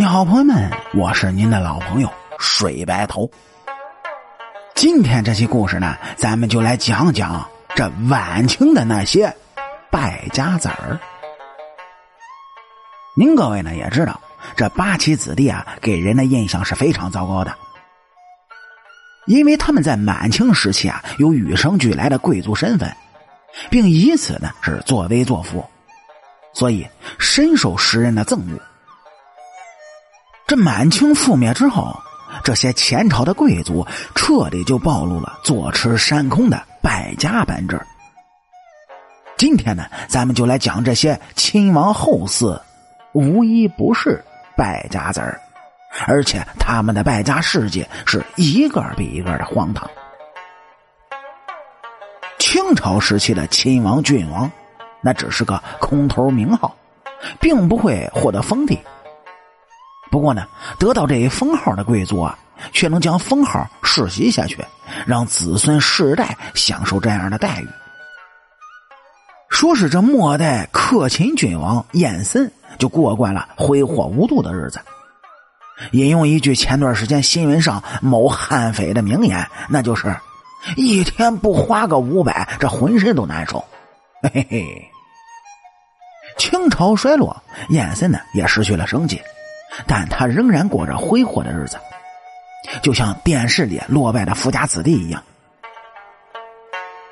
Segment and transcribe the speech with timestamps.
[0.00, 3.30] 你好，朋友们，我是您的老朋友水白头。
[4.74, 9.30] 今天这期故事呢，咱们就来讲讲这晚清的那些
[9.90, 10.98] 败家子儿。
[13.14, 14.18] 您各位呢也知道，
[14.56, 17.54] 这八旗子弟啊，给人的印象是非常糟糕的，
[19.26, 22.90] 因为他们在满清时期啊，有与生俱来的贵族身份，
[23.68, 25.62] 并以此呢是作威作福，
[26.54, 26.88] 所以
[27.18, 28.58] 深受时人的憎恶。
[30.50, 31.96] 这满清覆灭之后，
[32.42, 33.86] 这些前朝的贵族
[34.16, 37.80] 彻底就暴露了坐吃山空的败家本质。
[39.36, 42.60] 今天呢，咱们就来讲这些亲王后嗣，
[43.12, 44.24] 无一不是
[44.56, 45.40] 败家子儿，
[46.08, 49.88] 而且他们的败家事迹是一个比一个的荒唐。
[52.40, 54.50] 清朝时期的亲王、郡王，
[55.00, 56.74] 那只是个空头名号，
[57.38, 58.76] 并不会获得封地。
[60.10, 60.46] 不过呢，
[60.78, 62.38] 得到这一封号的贵族啊，
[62.72, 64.64] 却能将封号世袭下去，
[65.06, 67.68] 让子孙世代享受这样的待遇。
[69.48, 74.80] 说是这末代克勤郡王燕森就过惯了挥霍无度的日子。
[75.92, 80.14] 引用一句前段时间新闻上某悍匪的名言，那就是
[80.76, 83.64] “一天不花个五百，这浑身都难受。”
[84.22, 84.86] 嘿嘿。
[86.36, 87.34] 清朝衰落，
[87.70, 89.20] 燕森呢也失去了生计。
[89.86, 91.78] 但他仍然过着挥霍的日子，
[92.82, 95.22] 就像电视里落败的富家子弟一样。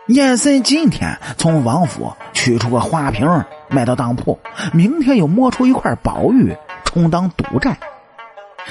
[0.08, 4.38] 燕森今天从王府取出个花瓶卖到当铺，
[4.72, 7.76] 明天又摸出一块宝玉充当赌债。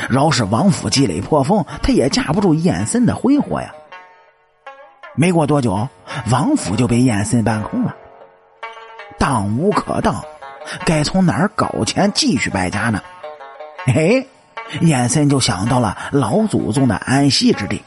[0.10, 3.74] 饶是王府积累颇丰，他也架不住燕森的挥霍呀。
[5.16, 5.88] 没过多久，
[6.32, 7.96] 王府就被燕森搬空了，
[9.18, 10.24] 当无可当，
[10.86, 13.02] 该从哪儿搞钱继续败家呢？
[13.88, 14.26] 哎，
[14.82, 17.82] 燕森就想到了老祖宗的安息之地。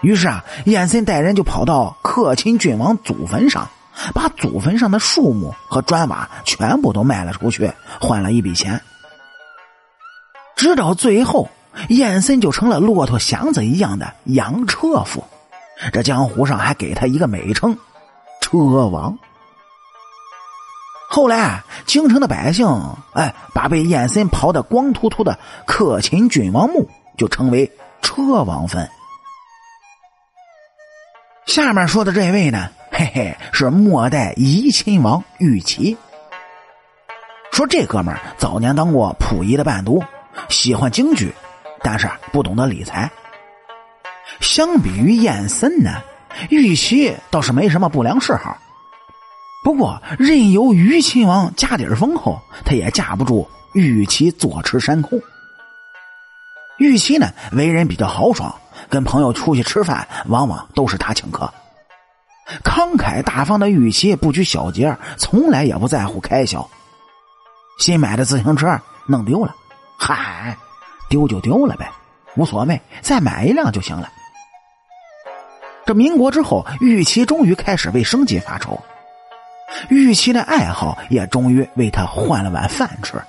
[0.00, 3.68] 于是啊，燕森带人就跑到克钦郡王祖坟上，
[4.14, 8.80] 把祖坟上的树木和砖瓦全部都卖了出去，换了一笔钱。
[10.56, 11.50] 直到最后，
[11.88, 15.24] 燕森就成了骆驼祥子一样的洋车夫，
[15.92, 17.76] 这江湖上还给他一个美称——
[18.40, 19.18] 车王。
[21.12, 22.68] 后来，京城的百姓
[23.14, 26.88] 哎，把被燕森刨得光秃秃的克勤郡王墓
[27.18, 27.68] 就称为
[28.00, 28.88] 车王坟。
[31.46, 35.96] 下面说的这位呢，嘿嘿，是末代怡亲王玉琪。
[37.50, 40.00] 说这哥们儿早年当过溥仪的伴读，
[40.48, 41.34] 喜欢京剧，
[41.82, 43.10] 但是不懂得理财。
[44.38, 45.90] 相比于燕森呢，
[46.50, 48.56] 玉琪倒是没什么不良嗜好。
[49.62, 55.20] 不过，任由于亲王家底儿丰厚，他也架不住玉琪坐吃山空。
[56.78, 58.54] 玉琪呢，为人比较豪爽，
[58.88, 61.52] 跟朋友出去吃饭，往往都是他请客。
[62.64, 66.66] 慷慨大方的玉琪不拘小节，从来也不在乎开销。
[67.78, 68.66] 新买的自行车
[69.06, 69.54] 弄丢了，
[69.98, 70.56] 嗨，
[71.10, 71.92] 丢就丢了呗，
[72.34, 74.10] 无所谓，再买一辆就行了。
[75.84, 78.80] 这民国之后，玉琪终于开始为生计发愁。
[79.88, 83.20] 玉琪的爱好也终于为他换了碗饭吃。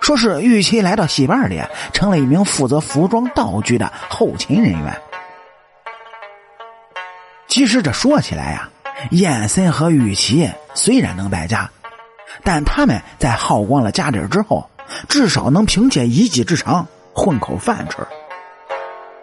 [0.00, 1.62] 说是玉琪来到戏班里，
[1.92, 5.00] 成了一名负责服装道具的后勤人员。
[7.46, 8.68] 其实这说起来呀，
[9.10, 11.68] 燕森和玉琪虽然能败家，
[12.42, 14.68] 但他们在耗光了家底之后，
[15.08, 17.98] 至少能凭借一技之长混口饭吃。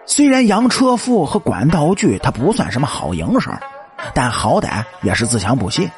[0.05, 3.51] 虽然洋车夫和管道具，他不算什么好营生。
[4.13, 5.89] 但好歹也是自强不息。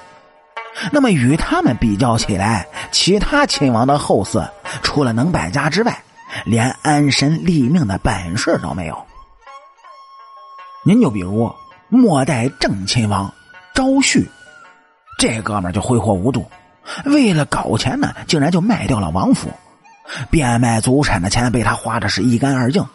[0.91, 4.47] 那么与他们比较起来，其他亲王的后嗣
[4.81, 6.03] 除了能败家之外，
[6.45, 9.05] 连安身立命的本事都没有。
[10.85, 11.51] 您就比如
[11.89, 13.33] 末代正亲王
[13.73, 14.29] 昭旭，
[15.17, 16.49] 这哥们就挥霍无度，
[17.05, 19.49] 为了搞钱呢，竟然就卖掉了王府，
[20.29, 22.85] 变卖祖产的钱被他花的是一干二净。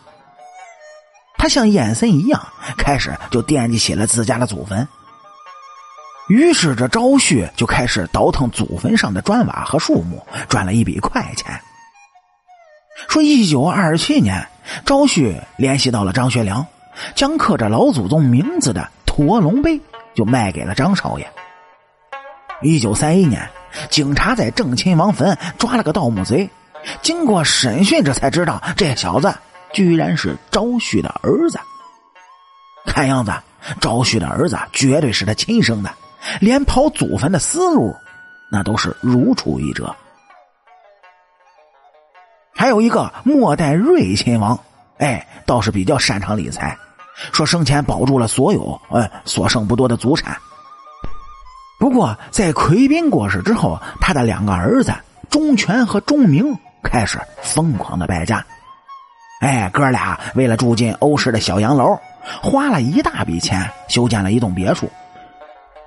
[1.44, 2.42] 他像燕森一样，
[2.78, 4.88] 开始就惦记起了自家的祖坟。
[6.26, 11.60] 于是这昭旭就开始倒腾祖坟上的砖瓦和树木，赚了一笔快钱。
[13.10, 14.48] 说一九二七年，
[14.86, 16.66] 昭旭联系到了张学良，
[17.14, 19.78] 将刻着老祖宗名字的驼龙碑
[20.14, 21.30] 就卖给了张少爷。
[22.62, 23.46] 一九三一年，
[23.90, 26.48] 警察在正亲王坟抓了个盗墓贼，
[27.02, 29.30] 经过审讯，这才知道这小子。
[29.74, 31.58] 居然是昭旭的儿子，
[32.86, 33.32] 看样子
[33.80, 35.92] 昭旭的儿子绝对是他亲生的，
[36.40, 37.94] 连刨祖坟的思路
[38.50, 39.94] 那都是如出一辙。
[42.54, 44.58] 还有一个末代瑞亲王，
[44.98, 46.78] 哎，倒是比较擅长理财，
[47.32, 50.36] 说生前保住了所有，呃，所剩不多的祖产。
[51.80, 54.94] 不过在奎斌过世之后，他的两个儿子
[55.28, 58.46] 钟权和钟明开始疯狂的败家。
[59.40, 61.98] 哎，哥俩为了住进欧式的小洋楼，
[62.42, 64.90] 花了一大笔钱修建了一栋别墅，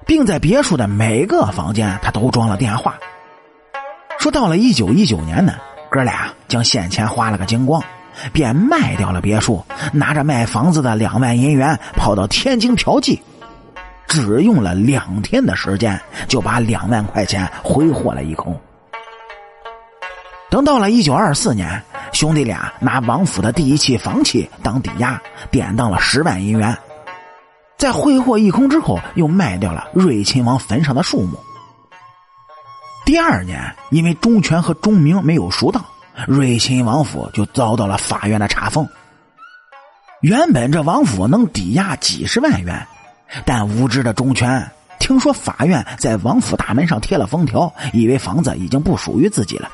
[0.06, 2.96] 并在别墅的每个房间他都装了电话。
[4.20, 5.54] 说到了一九一九年呢。
[5.90, 7.82] 哥俩将现钱花了个精光，
[8.34, 13.18] 便卖掉了别墅，拿着卖房子的两万银元跑到天津嫖妓，
[14.06, 15.98] 只用了两天的时间
[16.28, 18.54] 就把两万块钱挥霍了一空。
[20.50, 21.82] 等到了一九二四年，
[22.18, 25.22] 兄弟俩拿王府的第一期房契当抵押，
[25.52, 26.76] 典当了十万银元，
[27.78, 31.38] 在挥霍一空之后，又卖掉了瑞亲王坟上的树木。
[33.06, 35.86] 第二年，因为钟权和钟明没有赎当，
[36.28, 38.90] 瑞亲王府就遭到了法院的查封。
[40.22, 42.88] 原本这王府能抵押几十万元，
[43.46, 49.70] 但无知的钟权听说法院在王府大门上贴了封条，以为房子已经不属于自己了。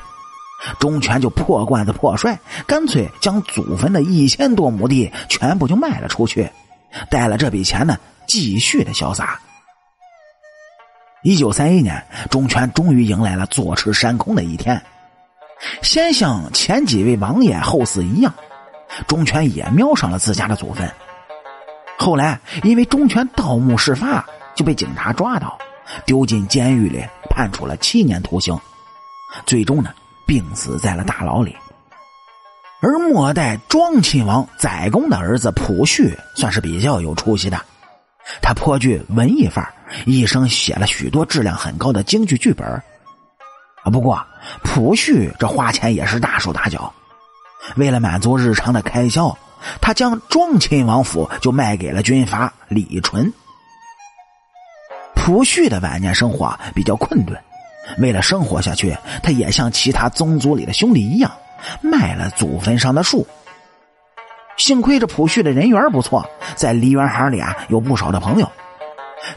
[0.78, 6.50] 钟权就破罐子破摔，干脆将祖坟的一千多亩地全部就卖了出去，
[7.10, 9.40] 带了这笔钱呢，继续的潇洒。
[11.22, 14.82] 一九三一年，钟权终于迎来了坐吃山空的一天。
[15.82, 18.34] 先像前几位王爷后嗣一样，
[19.06, 20.90] 钟权也瞄上了自家的祖坟。
[21.96, 25.58] 后来因为钟权盗墓事发，就被警察抓到，
[26.04, 28.58] 丢进监狱里，判处了七年徒刑，
[29.46, 29.94] 最终呢，
[30.26, 31.54] 病死在了大牢里。
[32.80, 37.58] 而末代庄亲王载公的儿子溥绪，算是比较有出息的。
[38.42, 39.72] 他颇具文艺范儿，
[40.06, 42.66] 一生写了许多质量很高的京剧剧本
[43.82, 44.22] 啊，不过
[44.62, 46.92] 溥绪这花钱也是大手大脚。
[47.76, 49.34] 为了满足日常的开销，
[49.80, 53.32] 他将庄亲王府就卖给了军阀李纯。
[55.14, 57.38] 溥旭的晚年生活比较困顿，
[57.98, 61.30] 为了生活下去，他也像其他宗族里的兄弟一样，
[61.80, 63.26] 卖了祖坟上的树。
[64.56, 68.50] 幸亏这普旭的人缘不错，在梨园行里啊有不少的朋友。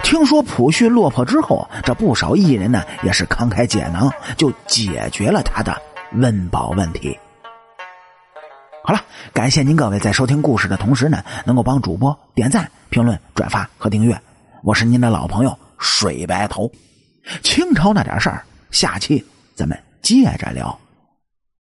[0.04, 5.82] 听说普旭落魄之后，这不少艺人呢也是慷慨解囊，就解决了他的
[6.14, 7.18] 温饱问题。
[8.84, 9.02] 好了，
[9.34, 14.22] 感谢您各位在收听故事的同时呢，能够帮主播点赞、评论、转发和订阅。
[14.64, 16.72] 我是您的老朋友水白头。
[17.44, 19.26] 清朝那点事儿，下期
[19.56, 20.80] 咱们接着聊。